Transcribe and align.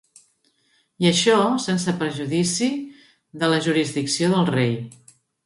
I 1.03 1.09
això, 1.09 1.35
sense 1.65 1.93
perjudici 1.99 2.71
de 3.45 3.51
la 3.53 3.61
jurisdicció 3.67 4.33
del 4.35 4.51
rei. 4.59 4.75